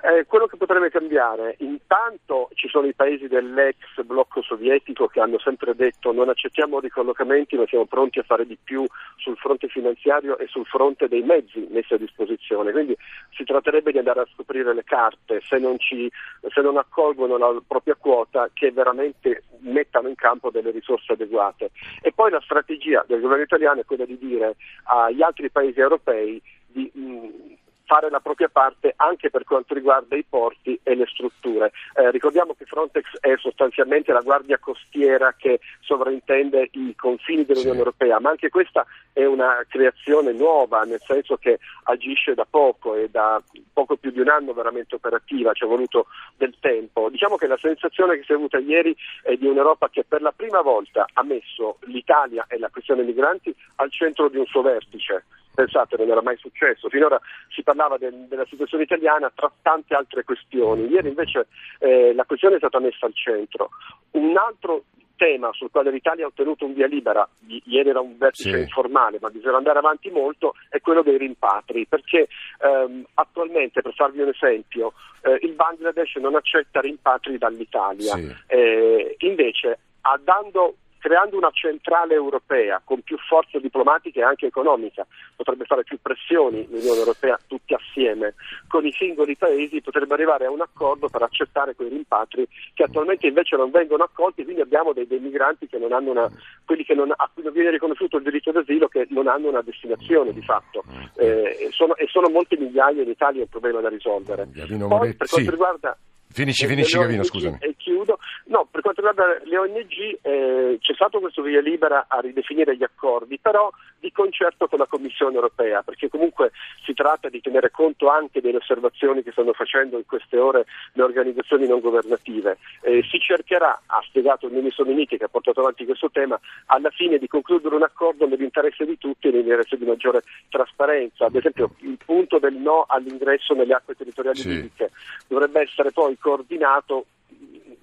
Eh, 0.00 0.26
quello 0.26 0.46
che 0.46 0.56
potrebbe 0.56 0.90
cambiare, 0.90 1.56
intanto 1.58 2.50
ci 2.54 2.68
sono 2.68 2.86
i 2.86 2.94
paesi 2.94 3.26
dell'ex 3.26 4.00
blocco 4.04 4.42
sovietico 4.42 5.08
che 5.08 5.18
hanno 5.18 5.40
sempre 5.40 5.74
detto 5.74 6.12
non 6.12 6.28
accettiamo 6.28 6.78
ricollocamenti 6.78 7.56
ma 7.56 7.66
siamo 7.66 7.84
pronti 7.84 8.20
a 8.20 8.22
fare 8.22 8.46
di 8.46 8.56
più 8.62 8.84
sul 9.16 9.36
fronte 9.36 9.66
finanziario 9.66 10.38
e 10.38 10.46
sul 10.46 10.66
fronte 10.66 11.08
dei 11.08 11.22
mezzi 11.22 11.66
messi 11.70 11.94
a 11.94 11.98
disposizione, 11.98 12.70
quindi 12.70 12.96
si 13.34 13.42
tratterebbe 13.42 13.90
di 13.90 13.98
andare 13.98 14.20
a 14.20 14.28
scoprire 14.32 14.72
le 14.72 14.84
carte 14.84 15.40
se 15.42 15.58
non, 15.58 15.78
ci, 15.80 16.08
se 16.48 16.60
non 16.60 16.76
accolgono 16.76 17.36
la 17.36 17.60
propria 17.66 17.96
quota 17.96 18.48
che 18.52 18.70
veramente 18.70 19.42
mettano 19.62 20.06
in 20.06 20.14
campo 20.14 20.50
delle 20.50 20.70
risorse 20.70 21.14
adeguate. 21.14 21.70
E 22.00 22.12
poi 22.12 22.30
la 22.30 22.40
strategia 22.40 23.04
del 23.08 23.20
governo 23.20 23.42
italiano 23.42 23.80
è 23.80 23.84
quella 23.84 24.04
di 24.04 24.16
dire 24.16 24.54
agli 24.84 25.22
altri 25.22 25.50
paesi 25.50 25.80
europei 25.80 26.40
di 26.78 26.86
mh, 26.94 27.67
fare 27.88 28.10
la 28.10 28.20
propria 28.20 28.50
parte 28.50 28.92
anche 28.96 29.30
per 29.30 29.44
quanto 29.44 29.72
riguarda 29.72 30.14
i 30.14 30.22
porti 30.22 30.78
e 30.82 30.94
le 30.94 31.06
strutture. 31.06 31.72
Eh, 31.94 32.10
ricordiamo 32.10 32.54
che 32.54 32.66
Frontex 32.66 33.18
è 33.18 33.34
sostanzialmente 33.38 34.12
la 34.12 34.20
guardia 34.20 34.58
costiera 34.58 35.34
che 35.36 35.58
sovrintende 35.80 36.68
i 36.72 36.94
confini 36.94 37.46
dell'Unione 37.46 37.72
sì. 37.72 37.78
Europea, 37.78 38.20
ma 38.20 38.28
anche 38.28 38.50
questa 38.50 38.86
è 39.14 39.24
una 39.24 39.64
creazione 39.66 40.32
nuova, 40.32 40.82
nel 40.82 41.00
senso 41.00 41.38
che 41.38 41.58
agisce 41.84 42.34
da 42.34 42.46
poco 42.48 42.94
e 42.94 43.08
da 43.08 43.42
poco 43.72 43.96
più 43.96 44.10
di 44.10 44.20
un 44.20 44.28
anno 44.28 44.52
veramente 44.52 44.94
operativa, 44.94 45.54
ci 45.54 45.64
è 45.64 45.66
voluto 45.66 46.08
del 46.36 46.54
tempo. 46.60 47.08
Diciamo 47.08 47.36
che 47.36 47.46
la 47.46 47.56
sensazione 47.56 48.16
che 48.16 48.24
si 48.24 48.32
è 48.32 48.34
avuta 48.34 48.58
ieri 48.58 48.94
è 49.22 49.34
di 49.34 49.46
un'Europa 49.46 49.88
che 49.88 50.04
per 50.04 50.20
la 50.20 50.32
prima 50.32 50.60
volta 50.60 51.06
ha 51.10 51.22
messo 51.22 51.78
l'Italia 51.86 52.44
e 52.50 52.58
la 52.58 52.68
questione 52.68 53.02
migranti 53.02 53.54
al 53.76 53.90
centro 53.90 54.28
di 54.28 54.36
un 54.36 54.44
suo 54.44 54.60
vertice 54.60 55.24
pensate 55.58 55.96
non 55.96 56.08
era 56.08 56.22
mai 56.22 56.36
successo, 56.36 56.88
finora 56.88 57.20
si 57.48 57.64
parlava 57.64 57.77
del, 57.98 58.26
della 58.28 58.46
situazione 58.46 58.82
italiana 58.82 59.30
tra 59.34 59.50
tante 59.62 59.94
altre 59.94 60.24
questioni, 60.24 60.88
ieri 60.88 61.08
invece 61.08 61.46
eh, 61.78 62.12
la 62.14 62.24
questione 62.24 62.56
è 62.56 62.58
stata 62.58 62.80
messa 62.80 63.06
al 63.06 63.14
centro. 63.14 63.70
Un 64.12 64.36
altro 64.36 64.84
tema 65.16 65.50
sul 65.52 65.70
quale 65.70 65.90
l'Italia 65.90 66.24
ha 66.24 66.28
ottenuto 66.28 66.64
un 66.64 66.74
via 66.74 66.86
libera, 66.86 67.28
ieri 67.46 67.88
era 67.88 68.00
un 68.00 68.16
vertice 68.16 68.54
sì. 68.54 68.60
informale, 68.60 69.18
ma 69.20 69.28
bisogna 69.30 69.56
andare 69.56 69.78
avanti 69.78 70.10
molto, 70.10 70.54
è 70.68 70.80
quello 70.80 71.02
dei 71.02 71.18
rimpatri, 71.18 71.86
perché 71.86 72.28
ehm, 72.60 73.04
attualmente, 73.14 73.82
per 73.82 73.94
farvi 73.94 74.20
un 74.20 74.28
esempio, 74.28 74.94
eh, 75.22 75.38
il 75.42 75.52
Bangladesh 75.52 76.14
non 76.16 76.36
accetta 76.36 76.80
rimpatri 76.80 77.36
dall'Italia, 77.36 78.14
sì. 78.14 78.34
eh, 78.46 79.16
invece 79.18 79.80
dando 80.24 80.76
creando 80.98 81.36
una 81.36 81.50
centrale 81.52 82.14
europea 82.14 82.80
con 82.84 83.00
più 83.02 83.16
forza 83.18 83.58
diplomatica 83.58 84.20
e 84.20 84.24
anche 84.24 84.46
economica, 84.46 85.06
potrebbe 85.36 85.64
fare 85.64 85.84
più 85.84 85.98
pressioni 86.00 86.66
l'Unione 86.68 86.98
Europea 86.98 87.38
tutti 87.46 87.74
assieme, 87.74 88.34
con 88.66 88.84
i 88.84 88.92
singoli 88.92 89.36
paesi 89.36 89.80
potrebbe 89.80 90.14
arrivare 90.14 90.46
a 90.46 90.50
un 90.50 90.60
accordo 90.60 91.08
per 91.08 91.22
accettare 91.22 91.74
quei 91.74 91.88
rimpatri 91.88 92.46
che 92.74 92.82
attualmente 92.82 93.26
invece 93.26 93.56
non 93.56 93.70
vengono 93.70 94.04
accolti, 94.04 94.44
quindi 94.44 94.60
abbiamo 94.62 94.92
dei, 94.92 95.06
dei 95.06 95.20
migranti 95.20 95.66
che 95.66 95.78
non 95.78 95.92
hanno 95.92 96.10
una, 96.10 96.28
quelli 96.64 96.84
che 96.84 96.94
non, 96.94 97.12
a 97.14 97.30
cui 97.32 97.42
non 97.42 97.52
viene 97.52 97.70
riconosciuto 97.70 98.16
il 98.16 98.24
diritto 98.24 98.50
d'asilo 98.50 98.88
che 98.88 99.06
non 99.10 99.28
hanno 99.28 99.48
una 99.48 99.62
destinazione 99.62 100.32
di 100.32 100.42
fatto 100.42 100.84
eh, 101.16 101.56
e, 101.60 101.68
sono, 101.70 101.94
e, 101.96 102.06
sono, 102.08 102.28
molte 102.28 102.56
migliaia 102.56 103.02
in 103.02 103.08
Italia 103.08 103.42
il 103.42 103.48
problema 103.48 103.80
da 103.80 103.88
risolvere. 103.88 104.46
Poi, 104.46 105.14
per 105.14 105.28
quanto 105.28 105.50
riguarda 105.50 105.96
Finisci, 106.30 106.66
finisci 106.66 106.98
Gavino, 106.98 107.22
scusami. 107.22 107.56
E 107.60 107.74
chiudo. 107.76 108.17
No, 108.48 108.66
per 108.70 108.80
quanto 108.80 109.02
riguarda 109.02 109.38
le 109.44 109.58
ONG 109.58 110.18
eh, 110.22 110.78
c'è 110.80 110.94
stato 110.94 111.20
questo 111.20 111.42
via 111.42 111.60
libera 111.60 112.06
a 112.08 112.20
ridefinire 112.20 112.76
gli 112.76 112.82
accordi, 112.82 113.38
però 113.38 113.70
di 113.98 114.10
concerto 114.10 114.68
con 114.68 114.78
la 114.78 114.86
Commissione 114.86 115.34
europea, 115.34 115.82
perché 115.82 116.08
comunque 116.08 116.52
si 116.82 116.94
tratta 116.94 117.28
di 117.28 117.42
tenere 117.42 117.70
conto 117.70 118.08
anche 118.08 118.40
delle 118.40 118.56
osservazioni 118.56 119.22
che 119.22 119.32
stanno 119.32 119.52
facendo 119.52 119.98
in 119.98 120.06
queste 120.06 120.38
ore 120.38 120.64
le 120.94 121.02
organizzazioni 121.02 121.66
non 121.66 121.80
governative. 121.80 122.56
Eh, 122.80 123.02
si 123.10 123.18
cercherà, 123.18 123.82
ha 123.84 124.00
spiegato 124.06 124.46
il 124.46 124.54
Ministro 124.54 124.86
Miniti 124.86 125.18
che 125.18 125.24
ha 125.24 125.28
portato 125.28 125.60
avanti 125.60 125.84
questo 125.84 126.10
tema, 126.10 126.40
alla 126.66 126.90
fine 126.90 127.18
di 127.18 127.28
concludere 127.28 127.74
un 127.74 127.82
accordo 127.82 128.26
nell'interesse 128.26 128.86
di 128.86 128.96
tutti 128.96 129.28
e 129.28 129.30
nell'interesse 129.30 129.76
di 129.76 129.84
maggiore 129.84 130.22
trasparenza. 130.48 131.26
Ad 131.26 131.34
esempio 131.34 131.72
il 131.80 131.98
punto 132.02 132.38
del 132.38 132.54
no 132.54 132.86
all'ingresso 132.88 133.52
nelle 133.52 133.74
acque 133.74 133.94
territoriali 133.94 134.38
sì. 134.38 134.48
libiche 134.48 134.90
dovrebbe 135.26 135.60
essere 135.60 135.90
poi 135.92 136.16
coordinato 136.18 137.04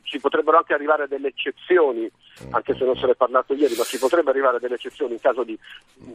ci 0.05 0.19
potrebbero 0.19 0.57
anche 0.57 0.73
arrivare 0.73 1.07
delle 1.07 1.27
eccezioni, 1.29 2.09
anche 2.51 2.75
se 2.75 2.85
non 2.85 2.95
se 2.95 3.05
ne 3.07 3.11
è 3.11 3.15
parlato 3.15 3.53
ieri, 3.53 3.75
ma 3.75 3.83
ci 3.83 3.97
potrebbe 3.97 4.29
arrivare 4.29 4.59
delle 4.59 4.75
eccezioni 4.75 5.13
in 5.13 5.19
caso 5.19 5.43
di 5.43 5.57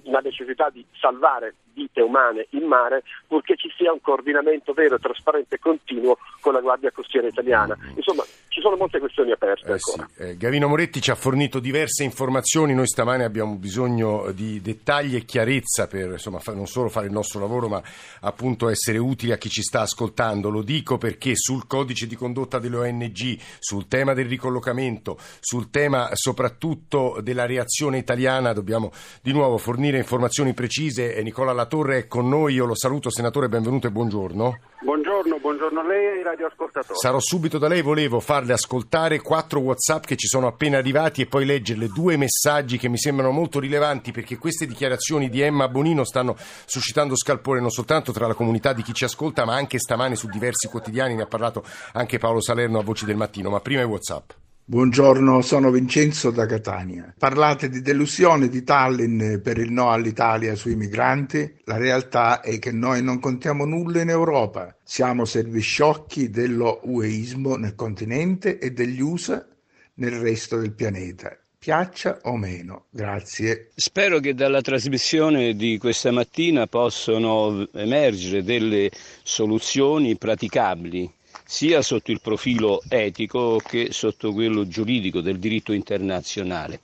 una 0.05 0.21
necessità 0.21 0.71
di 0.71 0.85
salvare 0.99 1.55
vite 1.75 2.01
umane 2.01 2.47
in 2.51 2.65
mare, 2.65 3.03
purché 3.27 3.57
ci 3.57 3.71
sia 3.77 3.93
un 3.93 4.01
coordinamento 4.01 4.73
vero, 4.73 4.99
trasparente 4.99 5.57
e 5.57 5.59
continuo 5.59 6.19
con 6.41 6.53
la 6.53 6.61
Guardia 6.61 6.91
Costiera 6.91 7.27
italiana. 7.27 7.77
Insomma, 7.97 8.25
ci 8.49 8.61
sono 8.61 8.77
molte 8.77 8.99
questioni 8.99 9.33
aperte. 9.33 9.73
Eh 9.73 9.79
sì. 9.79 10.03
eh, 10.19 10.37
Gavino 10.37 10.69
Moretti 10.69 11.01
ci 11.01 11.11
ha 11.11 11.15
fornito 11.15 11.59
diverse 11.59 12.05
informazioni, 12.05 12.75
noi 12.75 12.87
stamane 12.87 13.25
abbiamo 13.25 13.55
bisogno 13.57 14.31
di 14.33 14.61
dettagli 14.61 15.17
e 15.17 15.25
chiarezza 15.25 15.87
per 15.87 16.11
insomma, 16.11 16.41
non 16.47 16.67
solo 16.67 16.89
fare 16.89 17.07
il 17.07 17.13
nostro 17.13 17.41
lavoro, 17.41 17.69
ma 17.69 17.83
appunto 18.21 18.69
essere 18.69 18.99
utili 18.99 19.33
a 19.33 19.37
chi 19.37 19.49
ci 19.49 19.63
sta 19.63 19.81
ascoltando. 19.81 20.51
Lo 20.51 20.63
dico 20.63 20.99
perché 20.99 21.33
sul 21.35 21.67
codice 21.67 22.07
di 22.07 22.17
condotta 22.17 22.59
delle 22.59 22.77
ONG, 22.77 23.39
sul 23.59 23.80
sul 23.81 23.89
tema 23.89 24.13
del 24.13 24.27
ricollocamento, 24.27 25.17
sul 25.41 25.71
tema 25.71 26.11
soprattutto 26.13 27.19
della 27.23 27.47
reazione 27.47 27.97
italiana 27.97 28.53
dobbiamo 28.53 28.93
di 29.23 29.33
nuovo 29.33 29.57
fornire 29.57 29.97
informazioni 29.97 30.53
precise. 30.53 31.21
Nicola 31.23 31.53
Latorre 31.53 31.99
è 31.99 32.07
con 32.07 32.29
noi, 32.29 32.55
io 32.55 32.67
lo 32.67 32.77
saluto 32.77 33.11
senatore, 33.11 33.49
benvenuto 33.49 33.87
e 33.87 33.91
buongiorno. 33.91 34.59
Buongiorno, 34.83 35.39
buongiorno 35.39 35.81
a 35.81 35.87
lei 35.87 36.05
e 36.05 36.09
ai 36.09 36.23
radioascoltatori. 36.23 36.99
Sarò 36.99 37.21
subito 37.21 37.59
da 37.59 37.69
lei, 37.69 37.83
volevo 37.83 38.19
farle 38.21 38.55
ascoltare 38.55 39.21
quattro 39.21 39.61
WhatsApp 39.61 40.05
che 40.05 40.17
ci 40.17 40.27
sono 40.27 40.47
appena 40.47 40.79
arrivati 40.79 41.23
e 41.23 41.27
poi 41.27 41.45
leggerle 41.45 41.89
due 41.89 42.17
messaggi 42.17 42.79
che 42.79 42.89
mi 42.89 42.99
sembrano 42.99 43.31
molto 43.31 43.61
rilevanti 43.61 44.11
perché 44.11 44.39
queste 44.39 44.67
dichiarazioni 44.67 45.29
di 45.29 45.41
Emma 45.41 45.69
Bonino 45.69 46.05
stanno 46.05 46.35
suscitando 46.65 47.17
scalpore 47.17 47.61
non 47.61 47.71
soltanto 47.71 48.13
tra 48.13 48.27
la 48.27 48.35
comunità 48.35 48.73
di 48.73 48.83
chi 48.83 48.95
ci 48.95 49.05
ascolta, 49.05 49.45
ma 49.45 49.55
anche 49.55 49.79
stamane 49.79 50.17
su 50.17 50.29
diversi 50.29 50.69
quotidiani, 50.69 51.15
ne 51.15 51.23
ha 51.23 51.27
parlato 51.27 51.63
anche 51.93 52.19
Paolo 52.19 52.41
Salerno 52.41 52.79
a 52.79 52.83
Voci 52.83 53.05
del 53.05 53.17
Mattino, 53.17 53.51
ma 53.51 53.61
prima 53.71 53.83
i 53.83 53.87
WhatsApp. 53.87 54.31
Buongiorno, 54.65 55.43
sono 55.43 55.71
Vincenzo 55.71 56.33
da 56.33 56.45
Catania. 56.45 57.15
Parlate 57.17 57.69
di 57.69 57.83
delusione 57.83 58.49
di 58.49 58.65
Tallinn 58.65 59.39
per 59.39 59.59
il 59.59 59.71
no 59.71 59.93
all'Italia 59.93 60.57
sui 60.57 60.75
migranti. 60.75 61.59
La 61.67 61.77
realtà 61.77 62.41
è 62.41 62.59
che 62.59 62.73
noi 62.73 63.01
non 63.01 63.21
contiamo 63.21 63.65
nulla 63.65 64.01
in 64.01 64.09
Europa. 64.09 64.77
Siamo 64.83 65.25
servisciocchi 65.25 66.31
dello 66.31 66.81
ueismo 66.83 67.55
nel 67.55 67.77
continente 67.77 68.59
e 68.59 68.73
degli 68.73 69.01
USA 69.01 69.47
nel 69.95 70.19
resto 70.19 70.57
del 70.57 70.73
pianeta 70.73 71.33
piaccia 71.57 72.19
o 72.23 72.37
meno. 72.37 72.87
Grazie. 72.89 73.69
Spero 73.75 74.19
che 74.19 74.35
dalla 74.35 74.63
trasmissione 74.63 75.55
di 75.55 75.77
questa 75.77 76.11
mattina 76.11 76.67
possano 76.67 77.69
emergere 77.75 78.43
delle 78.43 78.91
soluzioni 79.23 80.17
praticabili 80.17 81.19
sia 81.53 81.83
sotto 81.83 82.13
il 82.13 82.21
profilo 82.21 82.81
etico 82.89 83.57
che 83.59 83.89
sotto 83.91 84.33
quello 84.33 84.69
giuridico 84.69 85.21
del 85.21 85.41
diritto 85.41 85.73
internazionale, 85.73 86.79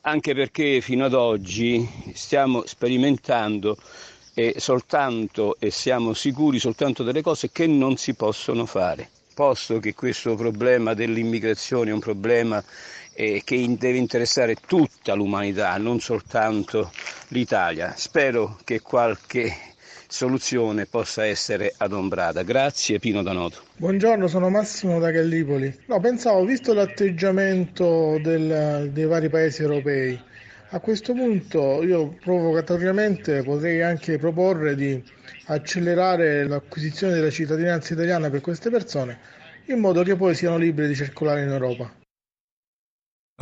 anche 0.00 0.34
perché 0.34 0.80
fino 0.80 1.04
ad 1.04 1.14
oggi 1.14 1.88
stiamo 2.12 2.64
sperimentando 2.66 3.76
e 4.34 4.54
soltanto 4.58 5.54
e 5.60 5.70
siamo 5.70 6.12
sicuri 6.12 6.58
soltanto 6.58 7.04
delle 7.04 7.22
cose 7.22 7.52
che 7.52 7.68
non 7.68 7.96
si 7.98 8.14
possono 8.14 8.66
fare, 8.66 9.08
posto 9.32 9.78
che 9.78 9.94
questo 9.94 10.34
problema 10.34 10.92
dell'immigrazione 10.92 11.90
è 11.90 11.94
un 11.94 12.00
problema 12.00 12.62
eh, 13.14 13.42
che 13.44 13.64
deve 13.78 13.98
interessare 13.98 14.56
tutta 14.56 15.14
l'umanità, 15.14 15.76
non 15.76 16.00
soltanto 16.00 16.90
l'Italia. 17.28 17.94
Spero 17.96 18.58
che 18.64 18.80
qualche 18.80 19.69
soluzione 20.10 20.86
possa 20.86 21.24
essere 21.24 21.72
adombrata. 21.76 22.42
Grazie 22.42 22.98
Pino 22.98 23.22
Danoto. 23.22 23.62
Buongiorno, 23.76 24.26
sono 24.26 24.50
Massimo 24.50 24.98
da 24.98 25.10
Gallipoli. 25.10 25.74
No, 25.86 26.00
pensavo, 26.00 26.44
visto 26.44 26.74
l'atteggiamento 26.74 28.18
del, 28.20 28.90
dei 28.92 29.06
vari 29.06 29.28
paesi 29.28 29.62
europei, 29.62 30.20
a 30.70 30.80
questo 30.80 31.12
punto 31.14 31.82
io 31.82 32.16
provocatoriamente 32.22 33.42
potrei 33.42 33.82
anche 33.82 34.18
proporre 34.18 34.74
di 34.74 35.02
accelerare 35.46 36.46
l'acquisizione 36.46 37.14
della 37.14 37.30
cittadinanza 37.30 37.92
italiana 37.92 38.30
per 38.30 38.40
queste 38.40 38.70
persone 38.70 39.18
in 39.66 39.78
modo 39.78 40.02
che 40.02 40.16
poi 40.16 40.34
siano 40.34 40.56
liberi 40.56 40.88
di 40.88 40.94
circolare 40.94 41.42
in 41.42 41.48
Europa. 41.48 41.99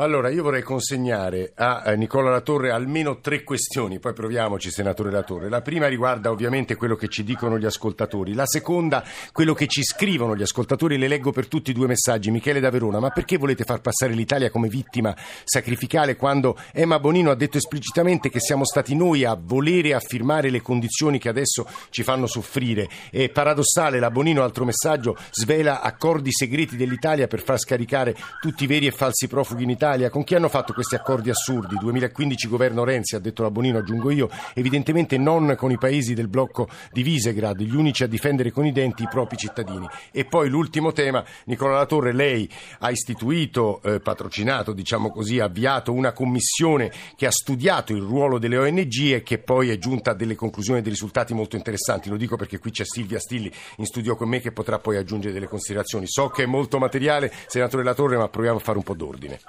Allora, 0.00 0.28
io 0.28 0.44
vorrei 0.44 0.62
consegnare 0.62 1.50
a 1.56 1.90
Nicola 1.94 2.30
Latorre 2.30 2.70
almeno 2.70 3.18
tre 3.18 3.42
questioni, 3.42 3.98
poi 3.98 4.12
proviamoci, 4.12 4.70
senatore 4.70 5.10
Latorre. 5.10 5.48
La 5.48 5.60
prima 5.60 5.88
riguarda 5.88 6.30
ovviamente 6.30 6.76
quello 6.76 6.94
che 6.94 7.08
ci 7.08 7.24
dicono 7.24 7.58
gli 7.58 7.64
ascoltatori, 7.64 8.32
la 8.32 8.46
seconda 8.46 9.02
quello 9.32 9.54
che 9.54 9.66
ci 9.66 9.82
scrivono 9.82 10.36
gli 10.36 10.42
ascoltatori, 10.42 10.98
le 10.98 11.08
leggo 11.08 11.32
per 11.32 11.48
tutti 11.48 11.72
i 11.72 11.74
due 11.74 11.88
messaggi. 11.88 12.30
Michele 12.30 12.60
da 12.60 12.70
Verona, 12.70 13.00
ma 13.00 13.10
perché 13.10 13.38
volete 13.38 13.64
far 13.64 13.80
passare 13.80 14.12
l'Italia 14.12 14.50
come 14.50 14.68
vittima 14.68 15.16
sacrificale 15.42 16.14
quando 16.14 16.56
Emma 16.72 17.00
Bonino 17.00 17.32
ha 17.32 17.34
detto 17.34 17.56
esplicitamente 17.56 18.30
che 18.30 18.38
siamo 18.38 18.64
stati 18.64 18.94
noi 18.94 19.24
a 19.24 19.36
volere 19.36 19.94
affermare 19.94 20.50
le 20.50 20.62
condizioni 20.62 21.18
che 21.18 21.28
adesso 21.28 21.66
ci 21.90 22.04
fanno 22.04 22.28
soffrire? 22.28 22.88
È 23.10 23.30
paradossale, 23.30 23.98
la 23.98 24.12
Bonino, 24.12 24.44
altro 24.44 24.64
messaggio, 24.64 25.16
svela 25.32 25.80
accordi 25.80 26.30
segreti 26.30 26.76
dell'Italia 26.76 27.26
per 27.26 27.42
far 27.42 27.58
scaricare 27.58 28.14
tutti 28.40 28.62
i 28.62 28.68
veri 28.68 28.86
e 28.86 28.92
falsi 28.92 29.26
profughi 29.26 29.64
in 29.64 29.70
Italia 29.70 29.86
Italia, 29.88 30.10
con 30.10 30.22
chi 30.22 30.34
hanno 30.34 30.50
fatto 30.50 30.74
questi 30.74 30.96
accordi 30.96 31.30
assurdi? 31.30 31.76
2015 31.76 32.46
governo 32.48 32.84
Renzi, 32.84 33.14
ha 33.14 33.18
detto 33.18 33.42
la 33.42 33.50
Bonino, 33.50 33.78
aggiungo 33.78 34.10
io, 34.10 34.28
evidentemente 34.52 35.16
non 35.16 35.54
con 35.56 35.70
i 35.70 35.78
paesi 35.78 36.12
del 36.12 36.28
blocco 36.28 36.68
di 36.92 37.02
Visegrad, 37.02 37.62
gli 37.62 37.74
unici 37.74 38.02
a 38.02 38.06
difendere 38.06 38.50
con 38.50 38.66
i 38.66 38.72
denti 38.72 39.04
i 39.04 39.08
propri 39.08 39.38
cittadini. 39.38 39.88
E 40.12 40.26
poi 40.26 40.50
l'ultimo 40.50 40.92
tema, 40.92 41.24
Nicola 41.44 41.76
Latorre, 41.76 42.12
lei 42.12 42.46
ha 42.80 42.90
istituito, 42.90 43.80
eh, 43.82 44.00
patrocinato, 44.00 44.74
diciamo 44.74 45.10
così, 45.10 45.40
avviato 45.40 45.90
una 45.94 46.12
commissione 46.12 46.92
che 47.16 47.24
ha 47.24 47.32
studiato 47.32 47.94
il 47.94 48.02
ruolo 48.02 48.38
delle 48.38 48.58
ONG 48.58 49.12
e 49.12 49.22
che 49.22 49.38
poi 49.38 49.70
è 49.70 49.78
giunta 49.78 50.10
a 50.10 50.14
delle 50.14 50.34
conclusioni 50.34 50.80
e 50.80 50.82
dei 50.82 50.92
risultati 50.92 51.32
molto 51.32 51.56
interessanti. 51.56 52.10
Lo 52.10 52.18
dico 52.18 52.36
perché 52.36 52.58
qui 52.58 52.72
c'è 52.72 52.84
Silvia 52.84 53.18
Stilli 53.18 53.50
in 53.76 53.86
studio 53.86 54.16
con 54.16 54.28
me 54.28 54.40
che 54.40 54.52
potrà 54.52 54.78
poi 54.78 54.98
aggiungere 54.98 55.32
delle 55.32 55.48
considerazioni. 55.48 56.04
So 56.06 56.28
che 56.28 56.42
è 56.42 56.46
molto 56.46 56.78
materiale, 56.78 57.32
senatore 57.46 57.84
Latorre, 57.84 58.18
ma 58.18 58.28
proviamo 58.28 58.58
a 58.58 58.60
fare 58.60 58.76
un 58.76 58.84
po' 58.84 58.94
d'ordine. 58.94 59.40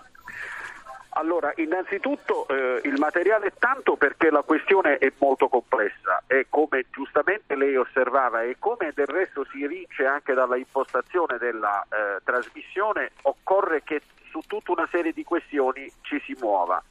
Allora, 1.19 1.51
innanzitutto 1.57 2.47
eh, 2.47 2.79
il 2.85 2.97
materiale 2.97 3.47
è 3.47 3.53
tanto 3.59 3.97
perché 3.97 4.31
la 4.31 4.41
questione 4.41 4.99
è 4.99 5.11
molto 5.17 5.49
complessa 5.49 6.23
e 6.27 6.45
come 6.47 6.85
giustamente 6.91 7.57
lei 7.57 7.75
osservava 7.75 8.43
e 8.43 8.55
come 8.57 8.93
del 8.95 9.07
resto 9.07 9.45
si 9.51 9.61
evince 9.61 10.05
anche 10.05 10.33
dalla 10.33 10.55
impostazione 10.55 11.37
della 11.37 11.85
eh, 11.89 12.23
trasmissione, 12.23 13.11
occorre 13.23 13.83
che 13.83 14.01
su 14.29 14.39
tutta 14.47 14.71
una 14.71 14.87
serie 14.89 15.11
di 15.11 15.25
questioni 15.25 15.91
ci 16.03 16.21
si 16.25 16.37
muova. 16.39 16.81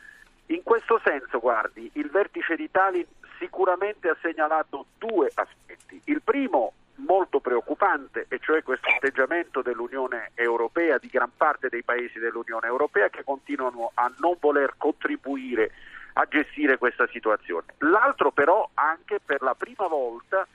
In 0.49 0.63
questo 0.63 1.01
senso, 1.03 1.39
guardi, 1.39 1.91
il 1.95 2.11
vertice 2.11 2.55
di 2.55 2.71
Tallinn 2.71 3.07
sicuramente 3.39 4.11
ha 4.11 4.17
segnalato 4.21 4.85
due 4.99 5.31
aspetti. 5.33 6.03
Il 6.05 6.21
primo 6.21 6.75
molto 6.99 7.41
preoccupante, 7.41 8.27
e 8.29 8.39
cioè 8.41 8.63
questo 8.63 8.89
atteggiamento 8.89 9.63
dell'Unione 9.63 10.31
Europea, 10.35 10.99
di 10.99 11.09
gran 11.09 11.31
parte 11.37 11.69
dei 11.69 11.83
paesi 11.83 12.19
dell'Unione 12.19 12.67
Europea 12.67 13.09
che 13.09 13.25
continuano 13.25 13.91
a 13.95 14.11
non 14.19 14.37
voler 14.41 14.75
contribuire 14.77 15.73
a 16.15 16.27
gestire 16.27 16.79
questa 16.79 17.07
situazione. 17.09 17.75
L'altro 17.79 18.33
però 18.33 18.69
anche 18.75 19.21
per 19.25 19.43
la 19.43 19.55
prima 19.55 19.87
volta, 19.87 20.47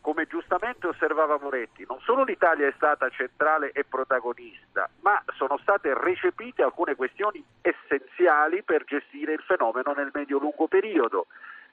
come 0.00 0.26
giustamente 0.26 0.86
osservava 0.86 1.38
Moretti, 1.40 1.84
non 1.88 1.98
solo 2.00 2.22
l'Italia 2.22 2.68
è 2.68 2.72
stata 2.76 3.08
centrale 3.10 3.72
e 3.72 3.84
protagonista, 3.84 4.88
ma 5.00 5.20
sono 5.34 5.58
state 5.58 5.92
recepite 5.94 6.62
alcune 6.62 6.94
questioni 6.94 7.44
essenziali 7.60 8.62
per 8.62 8.84
gestire 8.84 9.32
il 9.32 9.42
fenomeno 9.44 9.92
nel 9.92 10.10
medio-lungo 10.12 10.68
periodo 10.68 11.26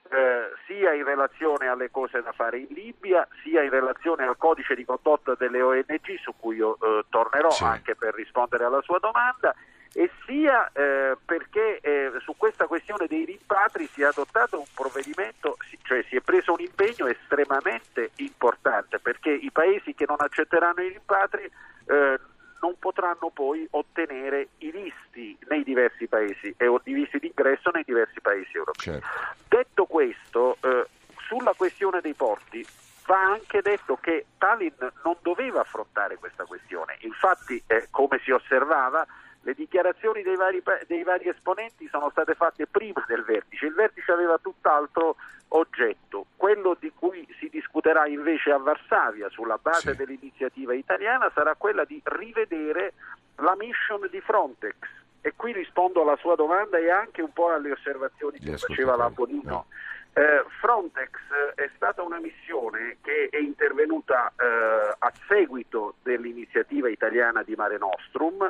eh, 0.10 0.52
sia 0.68 0.94
in 0.94 1.04
relazione 1.04 1.68
alle 1.68 1.90
cose 1.90 2.22
da 2.22 2.32
fare 2.32 2.60
in 2.60 2.68
Libia, 2.70 3.28
sia 3.44 3.64
in 3.64 3.70
relazione 3.70 4.24
al 4.26 4.38
codice 4.38 4.76
di 4.76 4.86
condotta 4.86 5.36
delle 5.36 5.62
ONG, 5.62 6.20
su 6.22 6.34
cui 6.40 6.58
io 6.58 6.78
eh, 6.82 7.06
tornerò 7.10 7.50
sì. 7.50 7.64
anche 7.64 7.96
per 7.96 8.14
rispondere 8.14 8.66
alla 8.66 8.82
sua 8.82 9.00
domanda, 9.00 9.54
e 9.94 10.12
sia 10.26 10.70
eh, 10.74 11.16
perché 11.24 11.80
eh, 11.80 12.12
su 12.20 12.36
questa 12.38 12.68
questione 12.68 13.08
dei 13.08 13.24
rimpatri 13.24 13.88
si 13.88 14.02
è 14.02 14.06
adottato 14.06 14.60
un 14.60 14.66
provvedimento, 14.76 15.58
cioè 15.84 16.04
si 16.10 16.18
è 16.18 16.22
preso 16.22 16.52
un 16.52 16.60
impegno 16.60 17.08
estremamente 17.08 18.12
importante, 18.18 19.00
perché 19.00 19.32
i 19.32 19.52
paesi 19.52 19.96
che 19.96 20.06
non 20.06 20.18
accetteranno 20.20 20.82
i 20.82 20.90
rimpatri 20.90 21.50
eh, 21.88 22.20
non 22.66 22.76
potranno 22.80 23.30
poi 23.32 23.68
ottenere 23.72 24.50
i 24.60 24.72
visti 24.72 25.38
nei 25.48 25.64
diversi 25.64 26.08
paesi 26.08 26.54
e 26.58 26.66
i 26.66 26.94
visti 26.94 27.20
d'ingresso 27.20 27.70
nei 27.72 27.84
diversi 27.86 28.20
paesi 28.22 28.58
europei. 28.58 29.00
Certo. 29.00 29.08
Detto 29.48 29.86
questo, 29.86 30.58
eh, 30.62 30.88
sulla 31.28 31.54
questione 31.56 32.02
dei 32.02 32.16
porti 32.16 32.66
va 33.06 33.22
anche 33.22 33.62
detto 33.62 33.98
che 34.02 34.26
Tallinn 34.40 34.74
non 35.04 35.16
doveva 35.22 35.62
affrontare 35.62 36.18
questa 36.18 36.46
questione. 36.46 36.98
Infatti, 37.02 37.62
eh, 37.68 37.88
come 37.92 38.20
si 38.24 38.32
osservava, 38.32 39.06
le 39.46 39.54
dichiarazioni 39.54 40.24
dei 40.24 40.36
vari, 40.36 40.62
dei 40.88 41.04
vari, 41.04 41.30
esponenti 41.30 41.88
sono 41.90 42.10
state 42.10 42.34
fatte 42.34 42.66
prima 42.66 43.04
del 43.08 43.24
vertice, 43.24 43.68
il 43.68 43.75
vertice 43.75 44.12
aveva 44.12 44.40
tutt'altro 44.42 45.18
oggetto, 45.50 46.25
quello 46.36 46.75
di 46.80 46.92
cui 46.92 47.28
si 47.40 47.48
discuterà 47.50 48.08
invece 48.08 48.52
a 48.52 48.58
Varsavia 48.58 49.30
sulla 49.30 49.60
base 49.62 49.92
sì. 49.92 49.98
dell'iniziativa 49.98 50.74
italiana 50.74 51.32
sarà 51.32 51.54
quella 51.54 51.86
di 51.86 52.02
rivedere 52.06 52.94
la 53.36 53.56
mission 53.56 54.08
di 54.10 54.20
Frontex 54.20 54.74
e 55.22 55.34
qui 55.36 55.54
rispondo 55.54 56.02
alla 56.02 56.18
sua 56.18 56.36
domanda 56.36 56.80
e 56.80 56.90
anche 56.90 57.22
un 57.22 57.32
po' 57.32 57.52
alle 57.52 57.72
osservazioni 57.72 58.40
che 58.40 58.58
faceva 58.58 58.96
la 58.96 59.12
Bonino. 59.12 59.42
No. 59.50 59.66
Eh, 60.14 60.44
Frontex 60.60 61.12
è 61.56 61.70
stata 61.75 62.02
una 62.02 62.20
missione 62.20 62.98
che 63.02 63.28
è 63.30 63.38
intervenuta 63.38 64.30
eh, 64.30 64.96
a 64.98 65.12
seguito 65.28 65.96
dell'iniziativa 66.02 66.90
italiana 66.90 67.44
di 67.44 67.54
Mare 67.54 67.78
Nostrum 67.78 68.50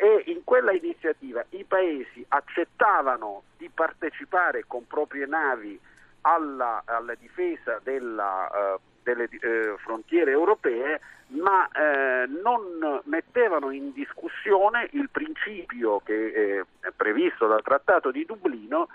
e 0.00 0.22
in 0.26 0.44
quella 0.44 0.70
iniziativa 0.72 1.44
i 1.50 1.64
paesi 1.64 2.24
accettavano 2.28 3.42
di 3.56 3.68
partecipare 3.68 4.62
con 4.64 4.86
proprie 4.86 5.26
navi 5.26 5.78
alla, 6.20 6.82
alla 6.84 7.16
difesa 7.16 7.80
della, 7.82 8.48
uh, 8.76 8.80
delle 9.02 9.24
uh, 9.24 9.76
frontiere 9.78 10.30
europee, 10.30 11.00
ma 11.28 11.66
uh, 11.66 12.40
non 12.40 13.00
mettevano 13.06 13.72
in 13.72 13.92
discussione 13.92 14.88
il 14.92 15.08
principio 15.10 16.00
che 16.04 16.64
è 16.80 16.90
previsto 16.94 17.48
dal 17.48 17.62
Trattato 17.62 18.12
di 18.12 18.24
Dublino, 18.24 18.86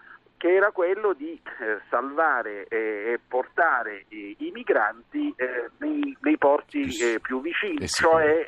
che 0.43 0.53
era 0.53 0.71
quello 0.71 1.13
di 1.13 1.41
salvare 1.89 2.67
e 2.67 3.17
portare 3.25 4.03
i 4.09 4.51
migranti 4.53 5.33
nei, 5.77 6.17
nei, 6.19 6.37
porti 6.37 6.89
più 7.21 7.39
vicini, 7.39 7.87
cioè 7.87 8.45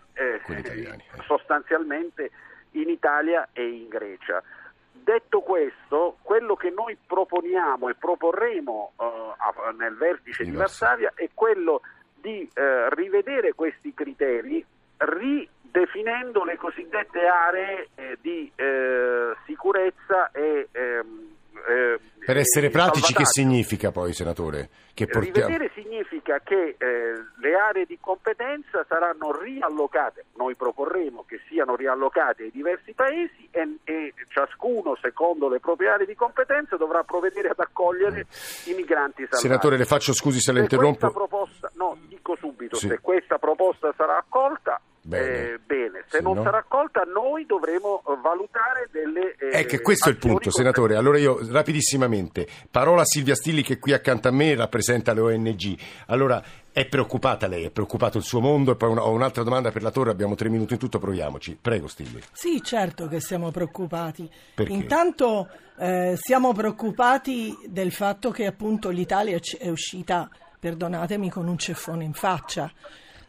sostanzialmente 1.25 2.31
in 2.71 2.89
Italia 2.89 3.47
e 3.53 3.65
in 3.65 3.87
Grecia. 3.87 4.43
Detto 4.91 5.39
questo, 5.39 6.17
quello 6.21 6.57
che 6.57 6.69
noi 6.69 6.97
proponiamo 6.97 7.87
e 7.87 7.95
proporremo 7.95 8.91
uh, 8.97 9.77
nel 9.77 9.95
vertice 9.95 10.43
di 10.43 10.51
Varsavia 10.51 11.13
è 11.15 11.29
quello 11.33 11.79
di 12.13 12.41
uh, 12.41 12.93
rivedere 12.93 13.53
questi 13.53 13.93
criteri, 13.93 14.65
ri 14.97 15.47
definendo 15.61 16.43
le 16.43 16.57
cosiddette 16.57 17.25
aree 17.25 17.89
eh, 17.95 18.17
di 18.21 18.49
eh, 18.55 19.35
sicurezza 19.45 20.31
e 20.31 20.69
ehm, 20.71 21.34
eh, 21.67 21.99
Per 22.25 22.37
essere 22.37 22.67
e 22.67 22.69
pratici 22.69 23.13
che 23.13 23.25
significa 23.25 23.91
poi, 23.91 24.13
senatore? 24.13 24.69
Che 24.93 25.05
portiamo... 25.05 25.47
Rivedere 25.47 25.71
significa 25.73 26.39
che 26.43 26.75
eh, 26.77 27.13
le 27.39 27.53
aree 27.55 27.85
di 27.85 27.97
competenza 27.99 28.85
saranno 28.87 29.37
riallocate, 29.39 30.25
noi 30.37 30.55
proporremo 30.55 31.25
che 31.27 31.39
siano 31.47 31.75
riallocate 31.75 32.43
ai 32.43 32.51
diversi 32.51 32.93
paesi 32.93 33.47
e, 33.51 33.77
e 33.83 34.13
ciascuno, 34.29 34.97
secondo 35.01 35.49
le 35.49 35.59
proprie 35.59 35.89
aree 35.89 36.05
di 36.05 36.15
competenza, 36.15 36.77
dovrà 36.77 37.03
provvedere 37.03 37.49
ad 37.49 37.59
accogliere 37.59 38.25
i 38.65 38.73
migranti 38.73 39.21
salvati. 39.23 39.41
Senatore, 39.47 39.77
le 39.77 39.85
faccio 39.85 40.13
scusi 40.13 40.39
se 40.39 40.51
la 40.51 40.59
interrompo. 40.59 40.97
questa 40.99 41.17
proposta, 41.17 41.71
no, 41.75 41.97
dico 42.07 42.35
subito, 42.37 42.75
Sì. 42.75 42.87
se 42.87 42.99
questa 42.99 43.37
proposta 43.37 43.93
sarà 43.95 44.17
accolta, 44.17 44.79
Bene. 45.07 45.51
eh, 45.53 45.59
bene. 45.63 46.03
se 46.07 46.17
Sì, 46.17 46.23
non 46.23 46.37
no? 46.37 46.41
sarà 46.43 46.57
accolta 46.57 47.03
noi 47.03 47.45
dovremo 47.45 48.01
eh, 48.07 48.17
valutare 48.23 48.89
delle... 48.91 49.35
eh, 49.37 49.49
È 49.49 49.65
che 49.67 49.79
questo 49.79 50.09
è 50.09 50.11
il 50.11 50.17
punto, 50.17 50.49
senatore. 50.49 50.95
Allora 50.95 51.19
io 51.19 51.37
rapidissimamente, 51.51 52.47
parola 52.71 53.01
a 53.01 53.05
Silvia 53.05 53.35
Stilli 53.35 53.61
che 53.61 53.77
qui 53.77 53.93
accanto 53.93 54.29
a 54.29 54.31
me 54.31 54.55
rappresenta 54.55 55.13
le 55.13 55.19
ONG. 55.19 55.77
Allora, 56.07 56.43
è 56.71 56.87
preoccupata 56.87 57.45
lei, 57.45 57.65
è 57.65 57.69
preoccupato 57.69 58.17
il 58.17 58.23
suo 58.23 58.39
mondo? 58.39 58.71
E 58.71 58.75
poi 58.77 58.97
ho 58.97 59.11
un'altra 59.11 59.43
domanda 59.43 59.71
per 59.71 59.83
la 59.83 59.91
torre, 59.91 60.09
abbiamo 60.09 60.33
tre 60.33 60.49
minuti 60.49 60.73
in 60.73 60.79
tutto, 60.79 60.97
proviamoci. 60.97 61.55
Prego 61.61 61.87
Stilli. 61.87 62.19
Sì, 62.31 62.63
certo 62.63 63.07
che 63.07 63.19
siamo 63.19 63.51
preoccupati. 63.51 64.27
Perché? 64.55 64.73
Intanto 64.73 65.49
eh, 65.77 66.15
siamo 66.17 66.51
preoccupati 66.51 67.55
del 67.67 67.91
fatto 67.91 68.31
che 68.31 68.47
appunto 68.47 68.89
l'Italia 68.89 69.39
è 69.59 69.69
uscita, 69.69 70.27
perdonatemi, 70.59 71.29
con 71.29 71.47
un 71.47 71.59
ceffone 71.59 72.03
in 72.03 72.13
faccia 72.13 72.73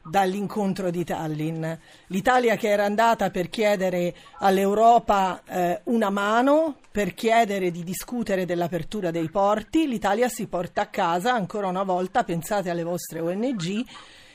dall'incontro 0.09 0.91
di 0.91 1.05
Tallinn. 1.05 1.65
L'Italia 2.09 2.57
che 2.57 2.69
era 2.69 2.85
andata 2.85 3.31
per 3.31 3.49
chiedere 3.49 4.15
all'Europa 4.39 5.43
eh, 5.45 5.81
una 5.85 6.11
mano, 6.11 6.77
per 6.91 7.15
chiedere 7.15 7.71
di 7.71 7.83
discutere 7.83 8.45
dell'apertura 8.45 9.11
dei 9.11 9.29
porti, 9.29 9.87
l'Italia 9.87 10.29
si 10.29 10.47
porta 10.47 10.83
a 10.83 10.87
casa 10.87 11.33
ancora 11.33 11.67
una 11.67 11.83
volta, 11.83 12.25
pensate 12.25 12.71
alle 12.71 12.85
vostre 12.85 13.21
ONG 13.21 13.85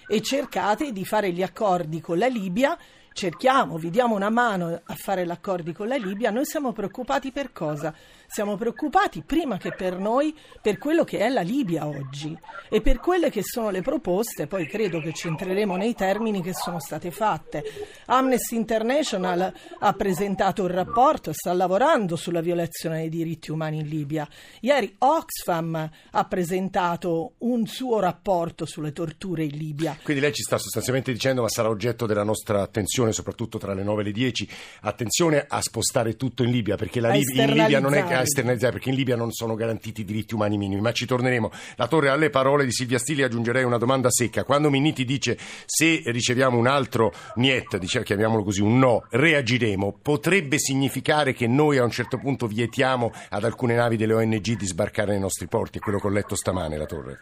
e 0.07 0.21
cercate 0.21 0.91
di 0.91 1.05
fare 1.05 1.31
gli 1.31 1.41
accordi 1.41 2.01
con 2.01 2.17
la 2.17 2.27
Libia. 2.27 2.77
Cerchiamo, 3.13 3.77
vi 3.77 3.89
diamo 3.89 4.15
una 4.15 4.29
mano 4.29 4.81
a 4.83 4.95
fare 4.95 5.25
gli 5.25 5.31
accordi 5.31 5.73
con 5.73 5.87
la 5.87 5.97
Libia. 5.97 6.31
Noi 6.31 6.45
siamo 6.45 6.71
preoccupati 6.71 7.31
per 7.31 7.51
cosa? 7.51 7.93
Siamo 8.33 8.55
preoccupati 8.55 9.23
prima 9.23 9.57
che 9.57 9.73
per 9.73 9.97
noi, 9.97 10.33
per 10.61 10.77
quello 10.77 11.03
che 11.03 11.19
è 11.19 11.27
la 11.27 11.41
Libia 11.41 11.85
oggi 11.85 12.33
e 12.69 12.79
per 12.79 13.01
quelle 13.01 13.29
che 13.29 13.41
sono 13.43 13.71
le 13.71 13.81
proposte, 13.81 14.47
poi 14.47 14.67
credo 14.67 15.01
che 15.01 15.11
ci 15.11 15.27
entreremo 15.27 15.75
nei 15.75 15.93
termini 15.93 16.41
che 16.41 16.53
sono 16.53 16.79
state 16.79 17.11
fatte. 17.11 17.61
Amnesty 18.05 18.55
International 18.55 19.53
ha 19.79 19.93
presentato 19.93 20.61
un 20.61 20.69
rapporto, 20.69 21.33
sta 21.33 21.51
lavorando 21.51 22.15
sulla 22.15 22.39
violazione 22.39 22.99
dei 22.99 23.09
diritti 23.09 23.51
umani 23.51 23.79
in 23.79 23.87
Libia. 23.89 24.25
Ieri 24.61 24.95
Oxfam 24.99 25.89
ha 26.11 26.23
presentato 26.23 27.33
un 27.39 27.67
suo 27.67 27.99
rapporto 27.99 28.65
sulle 28.65 28.93
torture 28.93 29.43
in 29.43 29.57
Libia. 29.57 29.97
Quindi 30.01 30.21
lei 30.21 30.31
ci 30.31 30.43
sta 30.43 30.57
sostanzialmente 30.57 31.11
dicendo, 31.11 31.41
ma 31.41 31.49
sarà 31.49 31.67
oggetto 31.67 32.05
della 32.05 32.23
nostra 32.23 32.61
attenzione, 32.61 33.11
soprattutto 33.11 33.57
tra 33.57 33.73
le 33.73 33.83
9 33.83 33.99
e 33.99 34.05
le 34.05 34.11
10, 34.13 34.49
attenzione 34.83 35.43
a 35.45 35.59
spostare 35.61 36.15
tutto 36.15 36.43
in 36.43 36.51
Libia, 36.51 36.77
perché 36.77 37.01
la 37.01 37.09
Lib- 37.09 37.35
in 37.35 37.51
Libia 37.51 37.81
non 37.81 37.93
è 37.93 38.05
che 38.05 38.19
esternalizzare. 38.21 38.73
perché 38.73 38.89
in 38.89 38.95
Libia 38.95 39.15
non 39.15 39.31
sono 39.31 39.55
garantiti 39.55 40.01
i 40.01 40.05
diritti 40.05 40.33
umani 40.33 40.57
minimi, 40.57 40.81
ma 40.81 40.91
ci 40.91 41.05
torneremo. 41.05 41.51
La 41.75 41.87
Torre, 41.87 42.09
alle 42.09 42.29
parole 42.29 42.65
di 42.65 42.71
Silvia 42.71 42.97
Stilli 42.97 43.23
aggiungerei 43.23 43.63
una 43.63 43.77
domanda 43.77 44.09
secca. 44.09 44.43
Quando 44.43 44.69
Minniti 44.69 45.05
dice 45.05 45.37
se 45.65 46.01
riceviamo 46.05 46.57
un 46.57 46.67
altro 46.67 47.13
niet, 47.35 47.77
diciamo, 47.77 48.05
chiamiamolo 48.05 48.43
così, 48.43 48.61
un 48.61 48.77
no, 48.77 49.05
reagiremo, 49.09 49.99
potrebbe 50.01 50.57
significare 50.59 51.33
che 51.33 51.47
noi 51.47 51.77
a 51.77 51.83
un 51.83 51.91
certo 51.91 52.17
punto 52.17 52.47
vietiamo 52.47 53.11
ad 53.29 53.43
alcune 53.43 53.75
navi 53.75 53.97
delle 53.97 54.13
ONG 54.13 54.55
di 54.55 54.65
sbarcare 54.65 55.11
nei 55.11 55.19
nostri 55.19 55.47
porti? 55.47 55.77
È 55.77 55.81
quello 55.81 55.99
che 55.99 56.07
ho 56.07 56.11
letto 56.11 56.35
stamane, 56.35 56.77
la 56.77 56.85
Torre. 56.85 57.19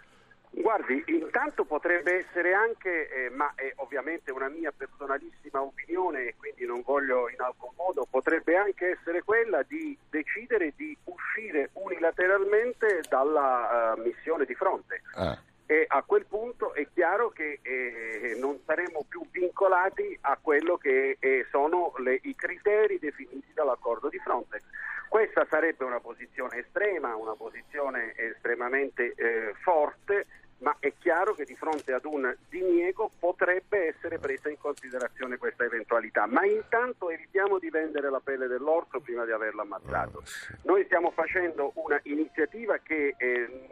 Guardi, 0.52 1.04
intanto 1.50 1.66
potrebbe 1.66 2.20
essere 2.20 2.54
anche, 2.54 3.10
eh, 3.10 3.30
ma 3.30 3.52
è 3.56 3.72
ovviamente 3.78 4.32
una 4.32 4.50
mia 4.50 4.72
personalissima 4.72 5.62
opinione 5.62 6.28
e 6.28 6.36
quindi 6.38 6.66
non 6.66 6.82
voglio 6.84 7.28
in 7.28 7.42
alcun 7.42 7.72
modo, 7.76 8.06
potrebbe 8.10 8.56
anche 8.56 8.98
essere 9.00 9.24
quella 9.24 9.64
di 9.64 9.98
decidere 10.10 10.74
di 10.76 10.96
uscire 11.06 11.72
unilateralmente 11.74 13.02
dalla 13.10 13.96
eh, 13.96 14.02
missione 14.02 14.46
di 14.46 14.54
fronte. 14.54 15.02
Ah. 15.16 15.38
E 15.66 15.86
a 15.88 16.04
quel 16.04 16.26
punto 16.26 16.74
è 16.74 16.88
chiaro 16.94 17.30
che 17.30 17.60
eh, 17.62 18.38
non 18.40 18.60
saremo 18.66 19.06
più 19.08 19.22
vincolati 19.30 20.18
a 20.22 20.38
quello 20.42 20.78
che 20.78 21.18
eh, 21.20 21.46
sono 21.50 21.94
le- 21.98 22.20
i 22.24 22.36
criteri 22.36 23.00
definiti 23.00 23.54
dall'accordo 23.54 24.10
di 24.10 24.20
Frontex. 24.20 24.62
Questa 25.08 25.48
sarebbe 25.50 25.84
una 25.84 26.00
posizione 26.00 26.58
estrema, 26.60 27.16
una 27.16 27.34
posizione 27.34 28.14
estremamente 28.16 29.14
eh, 29.16 29.54
forte, 29.62 30.26
ma 30.60 30.76
è 30.80 30.92
chiaro 30.98 31.29
che 31.40 31.46
di 31.46 31.56
fronte 31.56 31.94
ad 31.94 32.04
un 32.04 32.36
diniego 32.50 33.10
potrebbe 33.18 33.88
essere 33.88 34.20
presa 34.20 34.50
in 34.50 34.58
considerazione 34.58 35.38
questa 35.38 35.64
eventualità. 35.64 36.26
Ma 36.26 36.46
intanto 36.46 37.10
evitiamo 37.10 37.60
di 37.60 37.70
vendere 37.70 38.10
la 38.10 38.20
pelle 38.20 38.48
dell'orso 38.48 39.00
prima 39.00 39.24
di 39.24 39.32
averlo 39.32 39.62
ammazzato. 39.62 40.22
Noi 40.64 40.84
stiamo 40.84 41.12
facendo 41.12 41.72
una 41.76 41.98
iniziativa 42.04 42.78
che 42.80 43.16
eh, 43.18 43.68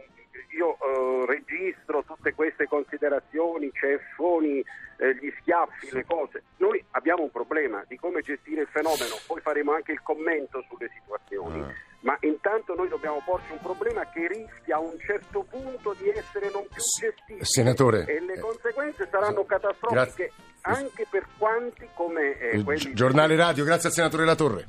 io 0.56 0.78
eh, 0.78 1.26
registro 1.26 2.04
tutte 2.04 2.34
queste 2.34 2.68
considerazioni, 2.68 3.70
ceffoni, 3.74 4.64
eh, 4.98 5.16
gli 5.16 5.32
schiaffi, 5.42 5.92
le 5.92 6.06
cose. 6.06 6.44
Noi 6.58 6.82
abbiamo 6.92 7.24
un 7.24 7.32
problema 7.32 7.84
di 7.86 7.98
come 7.98 8.22
gestire 8.22 8.62
il 8.62 8.68
fenomeno, 8.68 9.20
poi 9.28 9.42
faremo 9.42 9.74
anche 9.74 9.92
il 9.92 10.02
commento 10.02 10.64
sulle 10.70 10.90
situazioni 10.94 11.60
ma 12.08 12.18
intanto 12.22 12.74
noi 12.74 12.88
dobbiamo 12.88 13.22
porci 13.26 13.52
un 13.52 13.60
problema 13.60 14.10
che 14.10 14.30
rischia 14.30 14.78
a 14.78 14.80
un 14.80 14.98
certo 14.98 15.46
punto 15.50 15.94
di 16.00 16.08
essere 16.08 16.50
non 16.54 16.66
più 16.72 16.82
gestito. 16.82 17.44
Senatore. 17.44 18.06
E 18.06 18.22
le 18.22 18.36
eh, 18.36 18.40
conseguenze 18.40 19.10
saranno 19.12 19.44
catastrofiche 19.44 20.32
grazie. 20.32 20.32
anche 20.62 21.06
per 21.10 21.28
quanti 21.38 21.86
come 21.94 22.40
eh, 22.40 22.64
quelli... 22.64 22.94
Giornale 22.94 23.36
Radio, 23.36 23.66
grazie 23.66 23.90
al 23.90 23.94
senatore 23.94 24.24
La 24.24 24.36
Torre. 24.36 24.68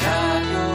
Radio 0.00 0.73